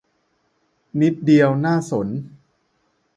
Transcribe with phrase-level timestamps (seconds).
[1.01, 2.07] นิดเดียว น่าสน